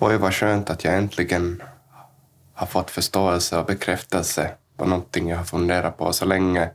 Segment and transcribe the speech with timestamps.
[0.00, 1.62] oj vad skönt att jag äntligen
[2.54, 6.70] har fått förståelse och bekräftelse på någonting jag har funderat på så länge.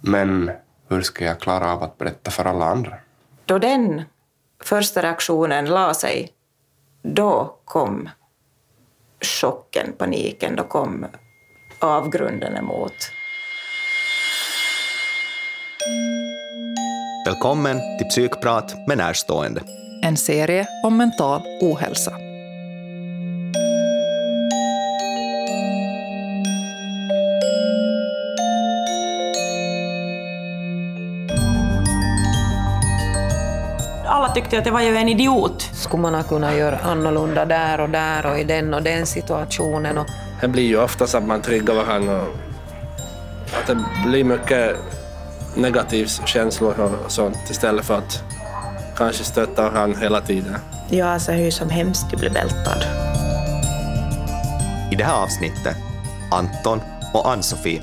[0.00, 0.50] Men
[0.88, 2.94] hur ska jag klara av att berätta för alla andra?
[3.44, 4.02] Då den
[4.62, 6.30] första reaktionen la sig,
[7.02, 8.08] då kom
[9.20, 11.06] chocken, paniken, då kom
[11.80, 12.92] avgrunden emot.
[17.26, 19.62] Välkommen till Psykprat med närstående.
[20.02, 22.29] En serie om mental ohälsa.
[34.12, 35.62] Alla tyckte att jag var ju en idiot.
[35.72, 39.98] Skulle man ha kunnat göra annorlunda där och där och i den och den situationen?
[39.98, 40.06] Och
[40.40, 42.28] Det blir ju oftast att man triggar varandra och
[43.60, 44.76] att det blir mycket
[45.54, 46.74] negativa känslor
[47.04, 48.22] och sånt istället för att
[48.96, 50.56] kanske stötta varandra hela tiden.
[50.88, 52.84] Ja, alltså hur som hemskt du blev vältad.
[54.92, 55.76] I det här avsnittet
[56.30, 56.80] Anton
[57.14, 57.82] och Ann-Sofie.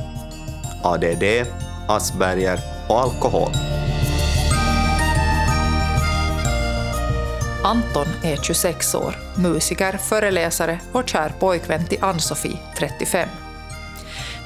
[0.84, 1.24] ADD,
[1.88, 3.52] Asperger och alkohol.
[7.64, 13.30] Anton är 26 år, musiker, föreläsare och kär pojkvän till Ann-Sofie, 35.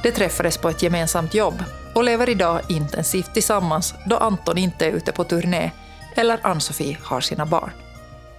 [0.03, 4.92] De träffades på ett gemensamt jobb och lever idag intensivt tillsammans då Anton inte är
[4.92, 5.72] ute på turné
[6.16, 7.72] eller Ann-Sofie har sina barn.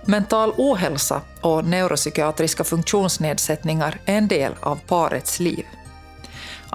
[0.05, 5.67] Mental ohälsa och neuropsykiatriska funktionsnedsättningar är en del av parets liv.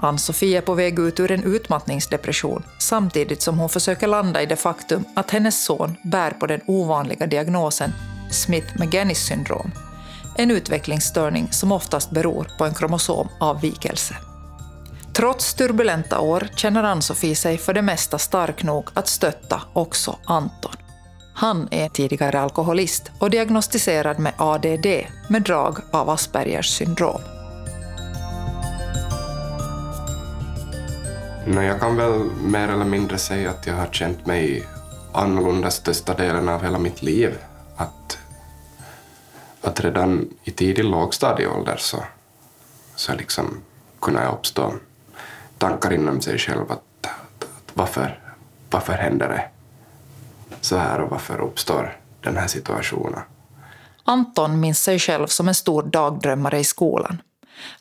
[0.02, 4.56] Ann-Sofie är på väg ut ur en utmattningsdepression samtidigt som hon försöker landa i det
[4.56, 7.92] faktum att hennes son bär på den ovanliga diagnosen
[8.30, 9.72] Smith-Magenis syndrom,
[10.36, 14.14] en utvecklingsstörning som oftast beror på en kromosomavvikelse.
[15.12, 20.72] Trots turbulenta år känner Ann-Sofie sig för det mesta stark nog att stötta också Anton.
[21.34, 24.86] Han är tidigare alkoholist och diagnostiserad med ADD
[25.28, 27.37] med drag av Aspergers syndrom.
[31.48, 34.66] No, jag kan väl mer eller mindre säga att jag har känt mig
[35.12, 37.38] annorlunda största delen av hela mitt liv.
[37.76, 38.18] Att,
[39.62, 41.96] att redan i tidig lågstadieålder så,
[42.94, 43.60] så liksom
[44.00, 44.74] kunde jag uppstå
[45.58, 48.20] tankar inom sig själv att, att, att varför,
[48.70, 49.44] varför händer det
[50.60, 53.20] så här och varför uppstår den här situationen?
[54.04, 57.22] Anton minns sig själv som en stor dagdrömmare i skolan.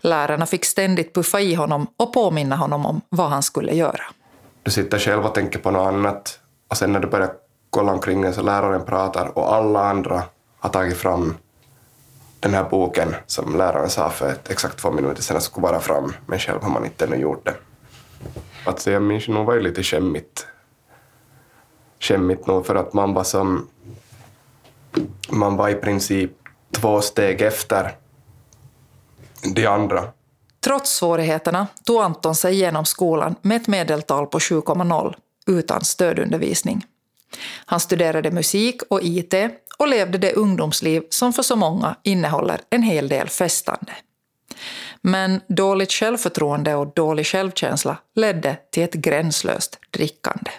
[0.02, 4.02] Lärarna fick ständigt puffa i honom och påminna honom om vad han skulle göra.
[4.64, 7.32] Du sitter själv och tänker på något annat och sen när du börjar
[7.70, 10.24] kolla omkring dig så läraren pratar och alla andra
[10.60, 11.38] har tagit fram
[12.40, 16.14] den här boken som läraren sa för ett, exakt två minuter sedan skulle vara fram,
[16.26, 17.56] men själv har man inte ännu gjort det.
[18.66, 20.48] Alltså jag minns nog var ju lite skämmigt.
[22.00, 23.68] Skämmigt nog för att man var som...
[25.30, 26.32] Man var i princip
[26.72, 27.96] två steg efter
[29.42, 30.04] de andra.
[30.60, 35.16] Trots svårigheterna tog Anton sig igenom skolan med ett medeltal på 7,0
[35.48, 36.86] utan stödundervisning.
[37.66, 39.34] Han studerade musik och IT
[39.78, 43.92] och levde det ungdomsliv som för så många innehåller en hel del festande.
[45.02, 50.52] Men dåligt självförtroende och dålig självkänsla ledde till ett gränslöst drickande.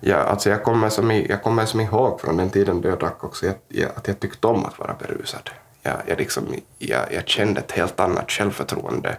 [0.00, 2.98] Ja, alltså jag, kommer som i, jag kommer som ihåg från den tiden då jag
[2.98, 5.50] drack också jag, jag, att jag tyckte om att vara berusad.
[5.90, 9.16] Jag, jag, liksom, jag, jag kände ett helt annat självförtroende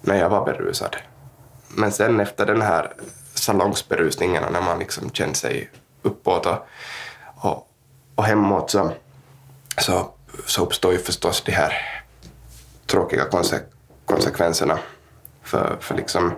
[0.00, 0.96] när jag var berusad.
[1.68, 2.92] Men sen efter den här
[3.34, 5.70] salongsberusningen och när man liksom kände sig
[6.02, 6.66] uppåt och,
[7.36, 7.68] och,
[8.14, 8.92] och hemåt så,
[9.78, 10.10] så,
[10.46, 11.72] så uppstår ju förstås de här
[12.86, 13.60] tråkiga konse,
[14.04, 14.78] konsekvenserna.
[15.42, 16.32] För, för liksom,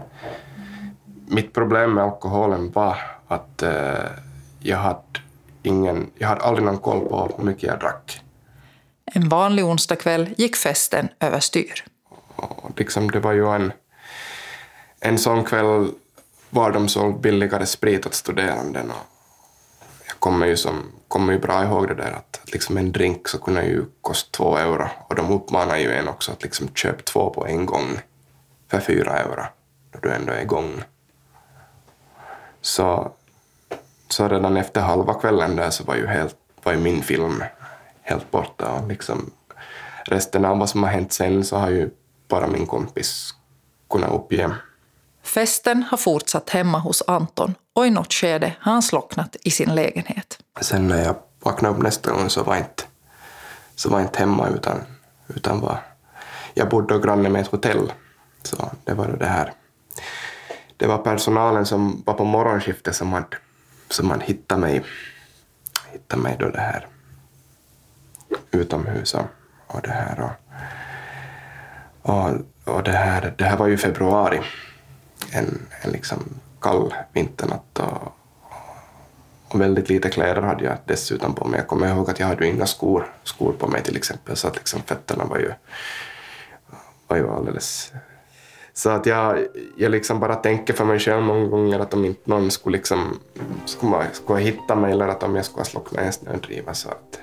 [1.26, 2.96] mitt problem med alkoholen var
[3.28, 4.10] att eh,
[4.60, 5.20] jag, hade
[5.62, 8.22] ingen, jag hade aldrig någon koll på hur mycket jag drack.
[9.12, 11.84] En vanlig onsdagkväll gick festen överstyr.
[12.76, 13.72] Liksom, det var ju en,
[15.00, 15.90] en sån kväll
[16.50, 18.92] var de sålde billigare sprit åt studeranden.
[20.06, 23.28] Jag kommer ju, som, kommer ju bra ihåg det där att, att liksom en drink
[23.28, 27.02] så kunde ju kosta två euro och de uppmanar ju en också att liksom köpa
[27.02, 27.98] två på en gång
[28.68, 29.44] för fyra euro
[29.92, 30.82] då du ändå är igång.
[32.60, 33.12] Så,
[34.08, 37.44] så redan efter halva kvällen där så var ju, helt, var ju min film
[38.08, 39.30] helt borta och liksom
[40.04, 41.90] resten av vad som har hänt sen så har ju
[42.28, 43.34] bara min kompis
[43.90, 44.50] kunnat uppge.
[45.22, 49.74] Festen har fortsatt hemma hos Anton och i något skede har han slocknat i sin
[49.74, 50.38] lägenhet.
[50.60, 52.82] Sen när jag vaknade upp nästa gång så var jag inte,
[53.74, 54.80] så var jag inte hemma utan,
[55.26, 55.78] utan var,
[56.54, 57.92] jag bodde granne med ett hotell.
[58.42, 59.52] Så det var det här.
[60.76, 63.36] Det var personalen som var på morgonskiftet som hade,
[63.90, 64.84] som hade hittat mig,
[65.92, 66.86] hittat mig då det här
[68.50, 69.14] utomhus.
[69.66, 70.20] och det här.
[70.20, 72.30] Och, och,
[72.64, 74.40] och det, här, det här var ju februari,
[75.32, 76.18] en, en liksom
[76.60, 78.12] kall vinternatt och,
[79.48, 81.60] och väldigt lite kläder hade jag dessutom på mig.
[81.60, 84.56] Jag kommer ihåg att jag hade inga skor, skor på mig till exempel, så att
[84.56, 85.52] liksom fötterna var ju,
[87.06, 87.92] var ju alldeles...
[88.72, 89.46] Så att jag,
[89.76, 93.20] jag liksom bara tänker för mig själv många gånger att om inte någon skulle, liksom,
[93.64, 97.20] skulle, skulle hitta mig eller att om jag skulle slockna en snödriva så att,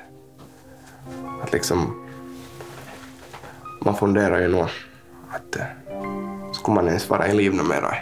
[1.43, 2.01] att liksom...
[3.81, 4.67] Man funderar ju nog
[5.29, 5.65] att eh,
[6.53, 7.95] skulle man ens vara i liv mera,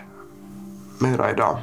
[0.99, 1.57] mera idag.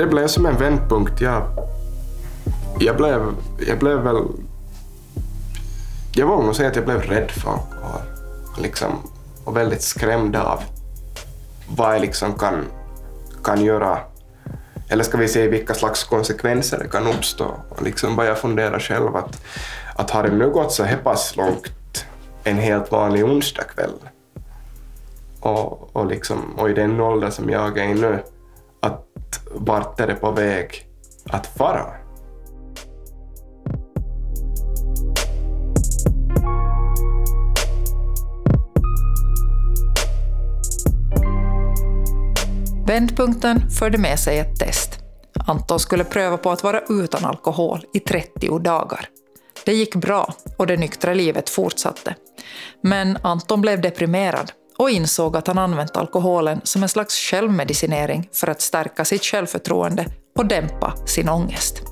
[0.00, 1.20] det blev som en vändpunkt.
[1.20, 1.42] Jag,
[2.78, 3.20] jag, blev,
[3.66, 4.16] jag blev väl...
[6.12, 8.00] Jag vågar nog säga att jag blev rädd för alkohol.
[8.58, 9.10] Liksom,
[9.44, 10.62] och väldigt skrämda av
[11.76, 12.64] vad jag liksom kan,
[13.44, 13.98] kan göra.
[14.88, 17.50] Eller ska vi säga vilka slags konsekvenser det kan uppstå.
[17.68, 19.42] Och liksom vad jag funderar själv att,
[19.94, 22.06] att har det nu gått så här pass långt
[22.44, 23.94] en helt vanlig onsdagkväll
[25.40, 28.22] och, och, liksom, och i den ålder som jag är i nu,
[28.80, 29.06] att
[29.50, 30.86] vart är det på väg
[31.30, 31.99] att fara?
[42.86, 44.98] Vändpunkten förde med sig ett test.
[45.46, 49.08] Anton skulle pröva på att vara utan alkohol i 30 dagar.
[49.64, 52.14] Det gick bra och det nyktra livet fortsatte.
[52.82, 58.46] Men Anton blev deprimerad och insåg att han använt alkoholen som en slags självmedicinering för
[58.46, 60.06] att stärka sitt självförtroende
[60.38, 61.82] och dämpa sin ångest.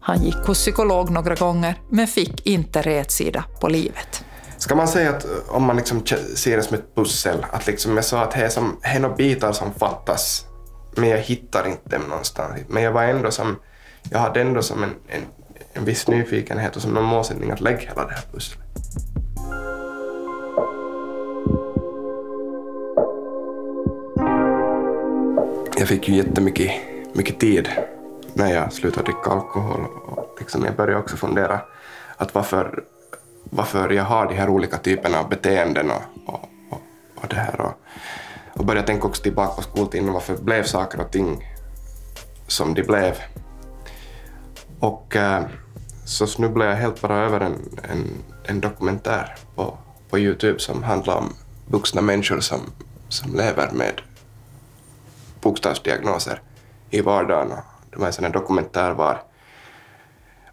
[0.00, 4.24] Han gick hos psykolog några gånger, men fick inte rätsida på livet.
[4.60, 7.96] Ska man säga att eh, om man liksom ser det som ett pussel, att liksom
[7.96, 10.44] jag sa att det är, som, det är några bitar som fattas,
[10.96, 12.60] men jag hittar inte dem någonstans.
[12.68, 13.58] Men jag var ändå som,
[14.10, 15.22] jag hade ändå som en, en,
[15.72, 18.60] en viss nyfikenhet och som en målsättning att lägga hela det här pusslet.
[25.80, 26.70] jag fick ju jättemycket
[27.12, 27.68] mycket tid
[28.34, 29.80] när jag slutade dricka alkohol.
[30.06, 31.60] Och liksom jag började också fundera
[32.16, 32.84] att varför,
[33.50, 36.82] varför jag har de här olika typerna av beteenden och, och, och,
[37.14, 37.60] och det här.
[37.60, 37.72] Och,
[38.54, 41.48] och började tänka också tillbaka på skoltiden, och varför blev saker och ting
[42.46, 43.14] som de blev?
[44.80, 45.42] Och äh,
[46.04, 49.78] så snubblade jag helt bara över en, en, en dokumentär på,
[50.10, 51.32] på Youtube som handlar om
[51.66, 52.60] vuxna människor som,
[53.08, 54.00] som lever med
[55.40, 56.42] bokstavsdiagnoser
[56.90, 57.52] i vardagen.
[57.90, 59.22] Det var en sån dokumentär var,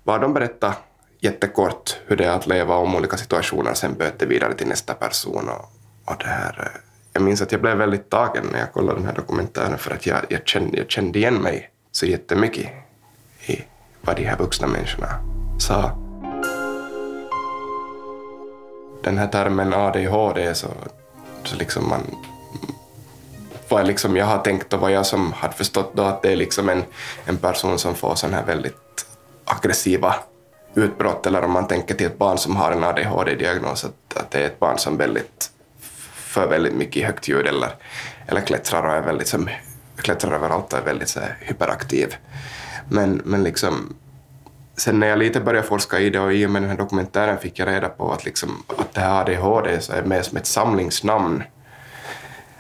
[0.04, 0.74] var de berättade
[1.20, 4.94] jättekort hur det är att leva om olika situationer och sen böter vidare till nästa
[4.94, 5.50] person.
[5.50, 5.72] Och,
[6.06, 6.82] och det här, eh,
[7.14, 10.06] jag minns att jag blev väldigt tagen när jag kollade den här dokumentären för att
[10.06, 12.70] jag, jag, kände, jag kände igen mig så jättemycket
[13.46, 13.64] i
[14.02, 15.08] vad de här vuxna människorna
[15.60, 15.98] sa.
[19.04, 20.68] Den här termen ADHD så,
[21.44, 22.02] så liksom man
[23.70, 26.36] vad liksom jag har tänkt och vad jag som har förstått då att det är
[26.36, 26.84] liksom en,
[27.26, 29.06] en person som får sådana här väldigt
[29.46, 30.16] aggressiva
[30.78, 34.40] utbrott eller om man tänker till ett barn som har en ADHD-diagnos att, att det
[34.40, 35.52] är ett barn som väldigt
[36.14, 37.70] för väldigt mycket högt ljud eller,
[38.28, 39.50] eller klättrar och är väldigt som,
[39.96, 42.16] klättrar överallt och är väldigt så här, hyperaktiv.
[42.90, 43.96] Men, men liksom
[44.76, 47.38] sen när jag lite började forska i det och i och med den här dokumentären
[47.38, 50.46] fick jag reda på att, liksom, att det här ADHD så är mer som ett
[50.46, 51.44] samlingsnamn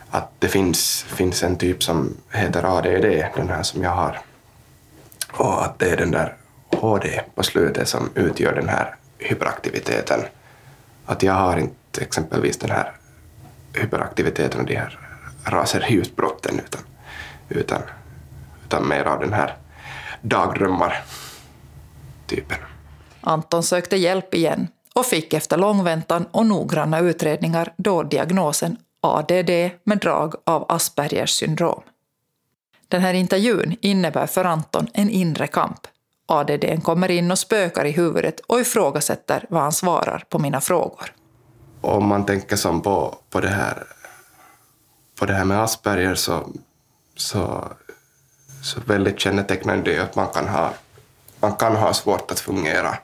[0.09, 4.19] att det finns, finns en typ som heter ADD, den här som jag har,
[5.31, 6.35] och att det är den där
[6.71, 10.19] HD på slutet som utgör den här hyperaktiviteten.
[11.05, 12.91] Att jag har inte exempelvis den här
[13.73, 14.99] hyperaktiviteten och de här
[15.45, 16.81] raseriutbrotten utan,
[17.49, 17.81] utan,
[18.65, 19.57] utan mer av den här
[20.21, 22.57] dagdrömmar-typen.
[23.21, 29.49] Anton sökte hjälp igen och fick efter lång väntan och noggranna utredningar då diagnosen ADD
[29.83, 31.81] med drag av Aspergers syndrom.
[32.87, 35.87] Den här intervjun innebär för Anton en inre kamp.
[36.29, 41.13] ADD kommer in och spökar i huvudet och ifrågasätter vad han svarar på mina frågor.
[41.81, 43.83] Om man tänker som på, på, det, här,
[45.19, 46.49] på det här med Asperger så,
[47.15, 47.67] så,
[48.61, 50.73] så väldigt kännetecknande är att man kan, ha,
[51.39, 52.97] man kan ha svårt att fungera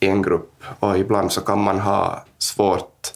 [0.00, 3.12] i en grupp och ibland så kan man ha svårt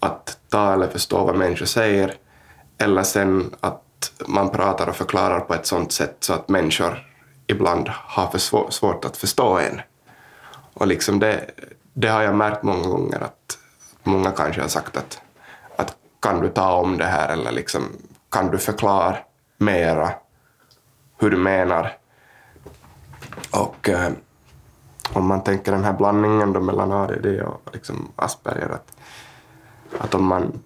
[0.00, 2.14] att ta eller förstå vad människor säger
[2.78, 7.11] eller sen att man pratar och förklarar på ett sånt sätt så att människor
[7.52, 9.80] ibland har för svårt att förstå en.
[10.74, 11.50] Och liksom det,
[11.92, 13.58] det har jag märkt många gånger att
[14.02, 15.20] många kanske har sagt att,
[15.76, 17.88] att kan du ta om det här eller liksom,
[18.30, 19.16] kan du förklara
[19.58, 20.12] mera
[21.18, 21.96] hur du menar?
[23.50, 24.12] Och eh,
[25.12, 28.96] om man tänker den här blandningen då mellan ADD och liksom Asperger, att,
[29.98, 30.62] att om man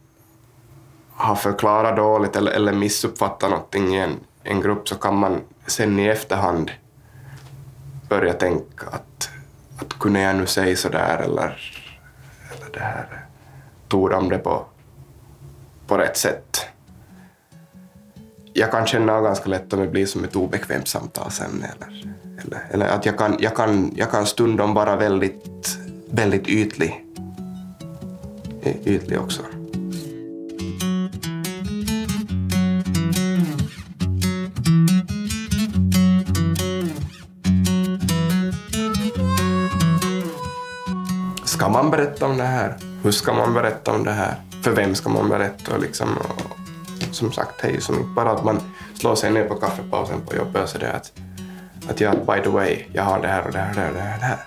[1.15, 4.17] har förklarat dåligt eller, eller missuppfattat någonting i en,
[4.47, 6.71] en grupp så kan man sen i efterhand
[8.09, 9.29] börja tänka att,
[9.79, 11.59] att kunde jag nu säga så där eller,
[12.51, 13.27] eller det här,
[13.89, 14.67] tog de det på,
[15.87, 16.67] på rätt sätt?
[18.53, 22.89] Jag kan känna ganska lätt om det blir som ett obekvämt samtalsämne eller, eller, eller
[22.89, 25.79] att jag kan, jag, kan, jag kan stundom vara väldigt,
[26.11, 27.05] väldigt ytlig,
[28.85, 29.43] ytlig också.
[41.87, 42.75] Man berätta om det här?
[43.03, 44.35] Hur ska man berätta om det här?
[44.63, 45.75] För vem ska man berätta?
[45.75, 48.61] Och liksom, och, som sagt, hej, som inte bara att man
[48.95, 51.13] slår sig ner på kaffepausen på jobbet och sådär att,
[51.91, 53.89] att ja, by the way, jag har det här och det här och det här.
[53.89, 54.39] Och det här, det här.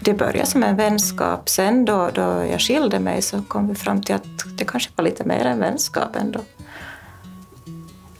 [0.00, 1.48] Det började som en vänskap.
[1.48, 5.04] Sen då, då jag skilde mig så kom vi fram till att det kanske var
[5.04, 6.40] lite mer än vänskap ändå.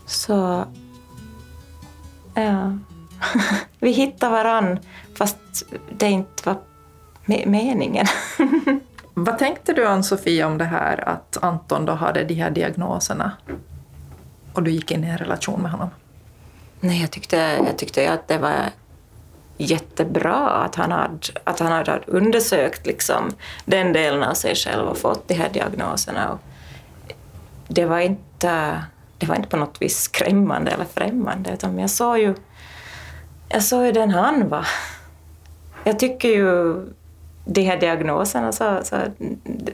[0.07, 0.65] Så...
[2.35, 2.79] Ja.
[3.79, 4.79] vi hittade varann
[5.15, 5.39] fast
[5.99, 6.57] det inte var
[7.25, 8.07] me meningen.
[9.15, 13.33] Vad tänkte du, Ann-Sofie, om det här att Anton då hade de här diagnoserna
[14.53, 15.91] och du gick in i en relation med honom?
[16.81, 17.37] Nej, jag tyckte,
[17.67, 18.55] jag tyckte att det var
[19.57, 23.31] jättebra att han hade, att han hade undersökt liksom
[23.65, 26.33] den delen av sig själv och fått de här diagnoserna.
[26.33, 26.41] Och
[27.69, 28.83] det, var inte,
[29.19, 32.35] det var inte på något vis skrämmande eller främmande, utan jag såg ju,
[33.49, 34.67] jag såg ju den han var.
[35.85, 36.83] Jag tycker ju
[37.45, 38.97] de här diagnoserna, så, så,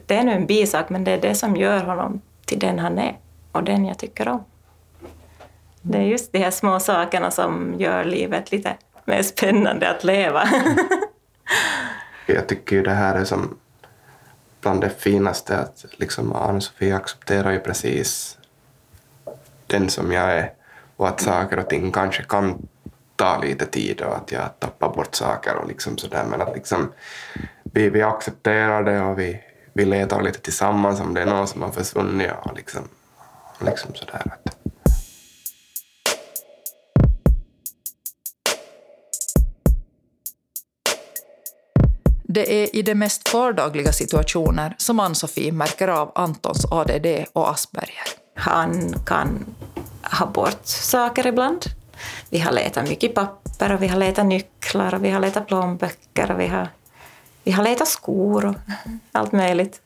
[0.07, 2.99] det är nu en bisak, men det är det som gör honom till den han
[2.99, 3.19] är
[3.53, 4.45] och den jag tycker om.
[5.83, 10.49] Det är just de här små sakerna som gör livet lite mer spännande att leva.
[12.27, 13.57] jag tycker ju det här är som
[14.61, 18.39] bland det finaste att liksom Ann-Sofie accepterar ju precis
[19.67, 20.53] den som jag är
[20.97, 22.69] och att saker och ting kanske kan
[23.19, 26.93] ta lite tid och att jag tappar bort saker och liksom sådär men att liksom
[27.65, 29.41] vi, vi accepterar det och vi,
[29.73, 32.89] vi letar lite tillsammans om det är någon som har försvunnit och liksom,
[33.61, 34.23] liksom sådär.
[42.23, 48.09] Det är i de mest vardagliga situationer som Ann-Sofie märker av Antons ADD och Asperger.
[48.35, 49.47] Han kan
[50.03, 51.78] ha bort saker ibland.
[52.31, 56.31] Vi har letat mycket papper och vi har letat nycklar och vi har letat plånböcker
[56.31, 56.69] och vi har,
[57.45, 58.55] vi har letat skor och
[59.13, 59.81] allt möjligt.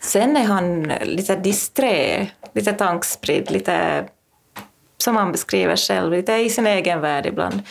[0.00, 4.04] Sen är han lite disträ, lite tankspridd, lite
[4.98, 7.62] som han beskriver själv, lite i sin egen värld ibland.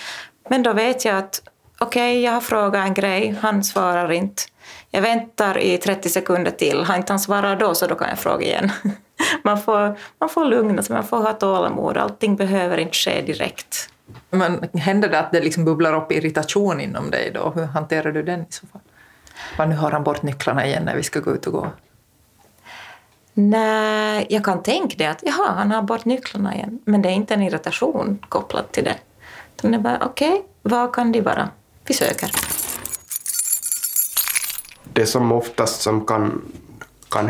[0.49, 1.41] Men då vet jag att
[1.79, 4.43] okej, okay, jag har frågat en grej, han svarar inte.
[4.91, 8.19] Jag väntar i 30 sekunder till, har inte han svarat då så då kan jag
[8.19, 8.71] fråga igen.
[9.43, 13.89] Man får, man får lugna sig, man får ha tålamod, allting behöver inte ske direkt.
[14.29, 17.51] Men händer det att det liksom bubblar upp irritation inom dig då?
[17.55, 18.81] Hur hanterar du den i så fall?
[19.57, 21.71] Vad nu har han bort nycklarna igen när vi ska gå ut och gå.
[23.33, 26.79] Nej, jag kan tänka det att jaha, han har bort nycklarna igen.
[26.85, 28.95] Men det är inte en irritation kopplad till det.
[29.57, 31.49] Utan det är bara okej, okay, vad kan det vara?
[31.85, 32.31] Vi söker.
[34.93, 36.41] Det som oftast som kan,
[37.11, 37.27] kan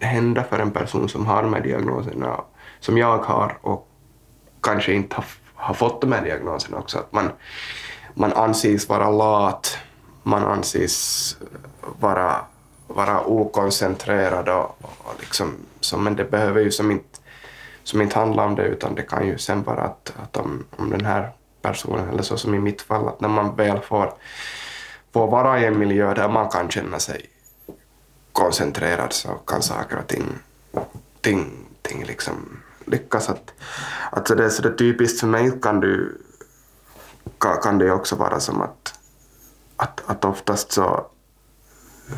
[0.00, 2.40] hända för en person som har de här diagnoserna,
[2.80, 3.88] som jag har och
[4.60, 7.30] kanske inte har, har fått de här diagnoserna också, att man,
[8.14, 9.78] man anses vara lat,
[10.22, 11.36] man anses
[11.98, 12.36] vara,
[12.86, 17.18] vara okoncentrerad och, och liksom, så, men det behöver ju som inte,
[17.82, 20.90] som inte handla om det utan det kan ju sen vara att, att om, om
[20.90, 21.30] den här
[21.62, 24.12] personen, eller så som i mitt fall, att när man väl får,
[25.12, 27.26] får vara i en miljö där man kan känna sig
[28.40, 30.38] koncentrerad så kan saker och ting,
[31.20, 33.28] ting, ting liksom lyckas.
[33.28, 33.52] Att,
[34.12, 36.18] alltså det är så det typiskt för mig kan, du,
[37.38, 38.94] kan, kan det också vara som att,
[39.76, 41.06] att, att oftast så,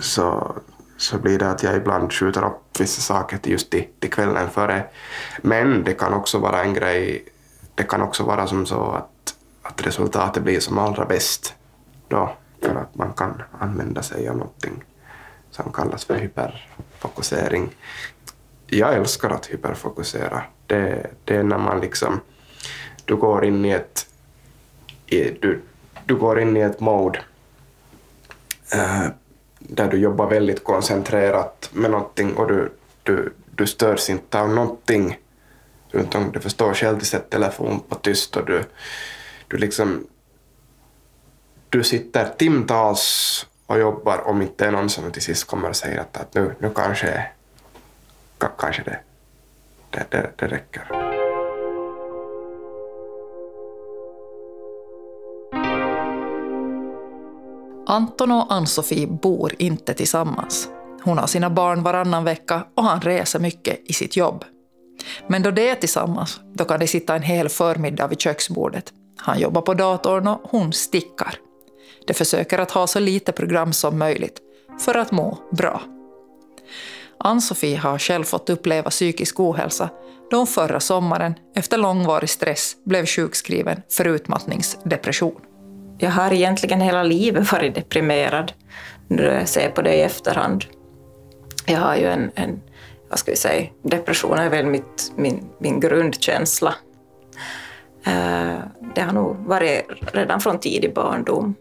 [0.01, 0.55] så,
[0.97, 4.51] så blir det att jag ibland skjuter upp vissa saker till just till, till kvällen
[4.51, 4.85] före.
[5.43, 7.25] Men det kan också vara en grej,
[7.75, 9.09] det kan också vara som så att
[9.63, 11.55] att resultatet blir som allra bäst
[12.09, 14.85] då, för att man kan använda sig av någonting
[15.53, 17.77] som kallas för hyperfokusering.
[18.67, 20.43] Jag älskar att hyperfokusera.
[20.67, 22.21] Det, det är när man liksom,
[23.05, 24.07] du går in i ett,
[25.07, 25.63] i, du,
[26.07, 27.19] du går in i ett mode
[28.73, 29.07] äh,
[29.59, 35.19] där du jobbar väldigt koncentrerat med någonting och du, du, du störs inte av någonting
[35.91, 36.33] runt om.
[36.33, 38.65] Du förstår själv, du sätter telefon på tyst och du,
[39.49, 40.07] du liksom
[41.69, 46.01] du sitter timtals och jobbar om inte är någon som till sist kommer och säger
[46.01, 47.27] att, att nu, nu kanske,
[48.59, 48.99] kanske det,
[49.91, 50.83] det, det, det räcker.
[57.87, 60.69] Anton och Ann-Sofie bor inte tillsammans.
[61.03, 64.45] Hon har sina barn varannan vecka och han reser mycket i sitt jobb.
[65.27, 68.93] Men då de är tillsammans, då kan de sitta en hel förmiddag vid köksbordet.
[69.17, 71.39] Han jobbar på datorn och hon stickar.
[72.07, 74.41] De försöker att ha så lite program som möjligt
[74.81, 75.83] för att må bra.
[77.19, 79.91] Ann-Sofie har själv fått uppleva psykisk ohälsa
[80.31, 85.41] då hon förra sommaren efter långvarig stress blev sjukskriven för utmattningsdepression.
[85.99, 88.53] Jag har egentligen hela livet varit deprimerad
[89.09, 90.65] när jag ser på det i efterhand.
[91.67, 92.61] Jag har ju en, en
[93.09, 96.75] vad ska vi säga, depression är väl mitt, min, min grundkänsla.
[98.05, 98.59] Eh,
[98.95, 101.55] det har nog varit redan från tidig barndom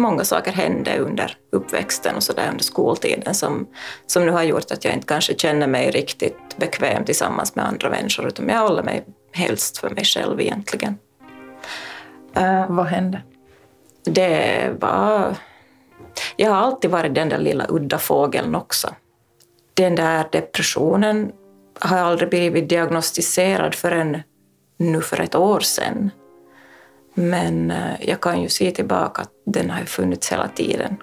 [0.00, 3.66] många saker hände under uppväxten och så där under skoltiden som,
[4.06, 7.90] som nu har gjort att jag inte kanske känner mig riktigt bekväm tillsammans med andra
[7.90, 10.98] människor utan jag håller mig helst för mig själv egentligen.
[12.36, 13.22] Uh, Vad hände?
[14.04, 15.36] Det var...
[16.36, 18.94] Jag har alltid varit den där lilla udda fågeln också.
[19.74, 21.32] Den där depressionen
[21.80, 24.22] har aldrig blivit diagnostiserad förrän
[24.76, 26.10] nu för ett år sedan.
[27.14, 30.96] Men eh, jag kan ju se tillbaka att den har funnits hela tiden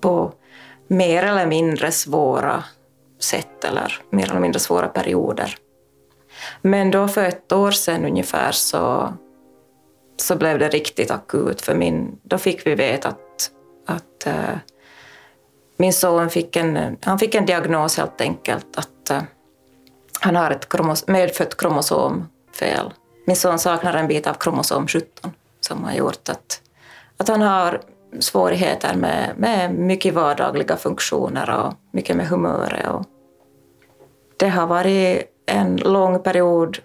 [0.00, 0.32] på
[0.86, 2.64] mer eller mindre svåra
[3.18, 5.56] sätt eller mer eller mindre svåra perioder.
[6.62, 9.12] Men då för ett år sedan ungefär så,
[10.16, 13.50] så blev det riktigt akut för min, då fick vi veta att,
[13.86, 14.58] att uh,
[15.76, 19.22] min son fick en, han fick en diagnos helt enkelt att uh,
[20.20, 22.92] han har ett kromos, medfött kromosomfel
[23.26, 26.60] min son saknar en bit av kromosom 17 som har gjort att,
[27.16, 27.80] att han har
[28.18, 32.88] svårigheter med, med mycket vardagliga funktioner och mycket med humöret.
[32.88, 33.04] Och
[34.36, 36.78] det har varit en lång period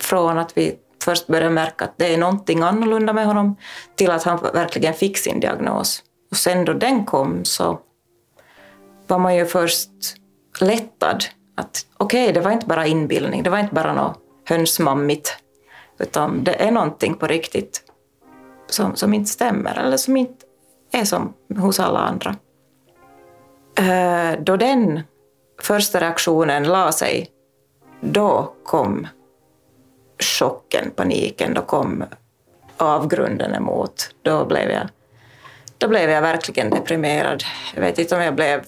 [0.00, 3.56] från att vi först började märka att det är någonting annorlunda med honom
[3.94, 6.02] till att han verkligen fick sin diagnos.
[6.30, 7.78] Och sen då den kom så
[9.06, 9.90] var man ju först
[10.60, 11.24] lättad.
[11.56, 15.36] Att okej, okay, det var inte bara inbildning, det var inte bara något hönsmammigt,
[15.98, 17.82] utan det är någonting på riktigt
[18.66, 20.46] som, som inte stämmer eller som inte
[20.92, 22.36] är som hos alla andra.
[23.78, 25.00] Eh, då den
[25.62, 27.30] första reaktionen la sig,
[28.00, 29.06] då kom
[30.38, 32.04] chocken, paniken, då kom
[32.76, 34.14] avgrunden emot.
[34.22, 34.88] Då blev jag,
[35.78, 37.44] då blev jag verkligen deprimerad.
[37.74, 38.64] Jag vet inte om jag blev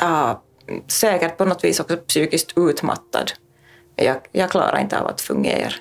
[0.00, 0.42] ja,
[0.86, 3.32] säkert på något vis också psykiskt utmattad
[3.96, 5.72] jag, jag klarar inte av att fungera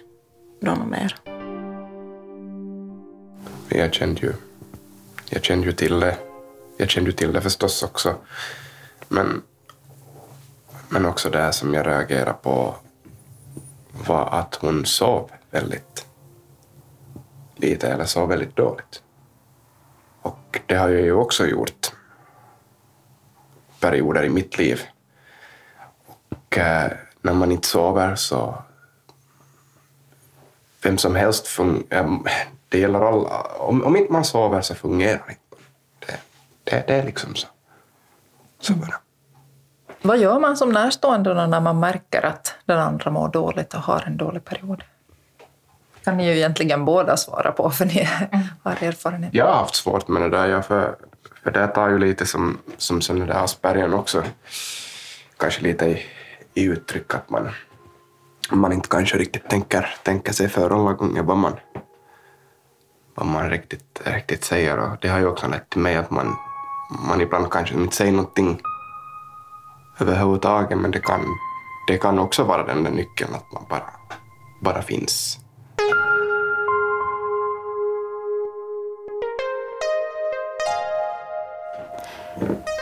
[0.59, 1.15] någon mer.
[3.69, 4.33] Jag kände ju,
[5.29, 6.17] jag kände ju till det.
[6.77, 8.15] Jag kände ju till det förstås också.
[9.07, 9.41] Men,
[10.89, 12.75] men också det som jag reagerade på
[14.07, 16.05] var att hon sov väldigt
[17.55, 19.03] lite eller sov väldigt dåligt.
[20.21, 21.91] Och det har jag ju också gjort
[23.79, 24.81] perioder i mitt liv.
[26.29, 26.91] Och eh,
[27.23, 28.55] när man inte sover så...
[30.83, 32.19] Vem som helst fungerar...
[32.69, 33.41] Det gäller alla.
[33.59, 35.63] Om, om inte man sover så fungerar inte
[35.99, 36.19] det.
[36.63, 37.47] Det, det är liksom så.
[38.59, 38.95] Så bara.
[40.01, 44.03] Vad gör man som närstående när man märker att den andra mår dåligt och har
[44.07, 44.83] en dålig period?
[46.03, 48.09] kan ni ju egentligen båda svara på, för ni
[48.63, 49.33] har erfarenhet.
[49.33, 50.95] Jag har haft svårt med det där, för,
[51.43, 54.23] för det tar ju lite som, som, den där Aspergern också.
[55.37, 56.05] Kanske lite i,
[56.53, 57.49] i uttryck att man,
[58.51, 61.53] man inte kanske riktigt tänker, tänker sig för alla gånger vad man,
[63.15, 64.79] vad man riktigt, riktigt säger.
[64.79, 66.35] Och det har ju också lett till mig att man,
[67.07, 68.61] man ibland kanske inte säger någonting
[69.99, 71.25] överhuvudtaget, men det kan,
[71.87, 73.93] det kan också vara den där nyckeln att man bara,
[74.61, 75.39] bara finns.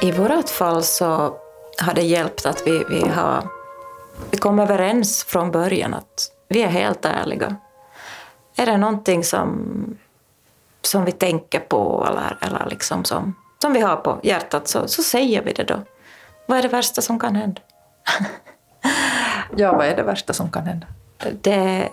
[0.02, 1.36] I vårt fall så
[1.82, 3.61] har det hjälpt att vi, vi har
[4.42, 7.56] kom överens från början att vi är helt ärliga.
[8.56, 9.98] Är det någonting som,
[10.82, 15.04] som vi tänker på eller, eller liksom som, som vi har på hjärtat så, så
[15.04, 15.82] säger vi det då.
[16.46, 17.62] Vad är det värsta som kan hända?
[19.56, 20.88] ja, vad är det värsta som kan hända?
[21.42, 21.90] Det,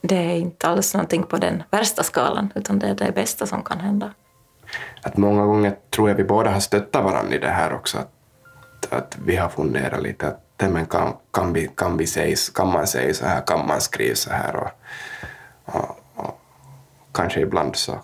[0.00, 3.62] det är inte alls någonting på den värsta skalan, utan det är det bästa som
[3.62, 4.10] kan hända.
[5.02, 7.98] att många gånger tror jag vi båda har stöttat varandra i det här också.
[7.98, 12.72] Att, att vi har funderat lite att men kan, kan, vi, kan, vi sägs, kan
[12.72, 14.56] man säga så här, kan man skriva så här?
[14.56, 14.70] Och,
[15.64, 16.40] och, och
[17.12, 18.00] kanske ibland så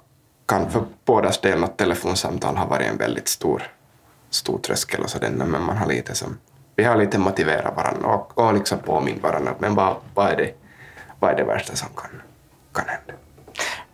[0.46, 3.62] kan för bådas del något telefonsamtal ha varit en väldigt stor,
[4.30, 6.38] stor tröskel och så den, men man har lite som,
[6.76, 10.54] vi har lite motiverat varandra och, och liksom påmint varandra men vad, vad, är det,
[11.20, 12.22] vad är det värsta som kan,
[12.72, 13.12] kan hända?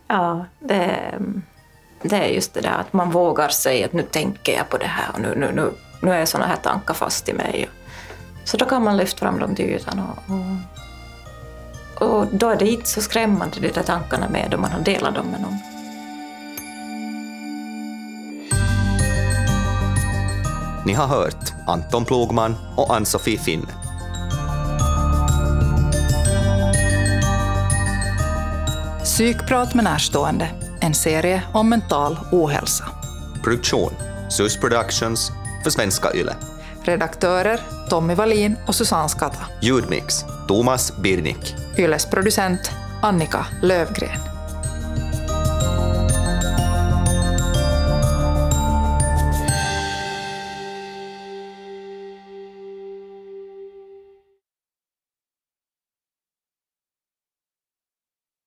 [0.09, 1.15] Ja, det,
[2.03, 4.87] det är just det där att man vågar säga att nu tänker jag på det
[4.87, 7.69] här och nu, nu, nu, nu är sådana här tankar fast i mig.
[8.51, 10.35] Så då kan man lyfta fram dem till ytan och,
[12.01, 14.81] och, och då är det inte så skrämmande de där tankarna med om man har
[14.81, 15.59] delat dem med någon.
[20.87, 23.67] Ni har hört Anton Plogman och Ann-Sofie Finne.
[29.05, 32.85] Psykprat med närstående, en serie om mental ohälsa.
[33.45, 33.93] Produktion
[34.29, 35.33] SUS Productions
[35.63, 36.37] för Svenska Yle.
[36.83, 39.47] Redaktörer Tommy Wallin och Susanne Skatta.
[39.63, 41.55] Ljudmix Thomas Birnik.
[41.79, 42.71] Yles producent
[43.03, 44.28] Annika Lövgren.